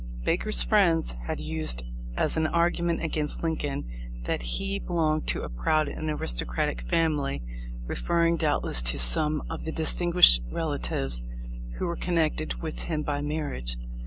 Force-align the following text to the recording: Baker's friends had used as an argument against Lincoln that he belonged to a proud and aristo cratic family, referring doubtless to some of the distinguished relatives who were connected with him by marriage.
Baker's 0.25 0.63
friends 0.63 1.11
had 1.27 1.39
used 1.39 1.83
as 2.17 2.35
an 2.35 2.47
argument 2.47 3.03
against 3.03 3.43
Lincoln 3.43 3.87
that 4.23 4.41
he 4.41 4.79
belonged 4.79 5.27
to 5.27 5.43
a 5.43 5.47
proud 5.49 5.87
and 5.87 6.09
aristo 6.09 6.43
cratic 6.43 6.89
family, 6.89 7.43
referring 7.85 8.37
doubtless 8.37 8.81
to 8.81 8.97
some 8.97 9.43
of 9.47 9.63
the 9.63 9.71
distinguished 9.71 10.41
relatives 10.51 11.21
who 11.77 11.85
were 11.85 11.95
connected 11.95 12.63
with 12.63 12.79
him 12.85 13.03
by 13.03 13.21
marriage. 13.21 13.77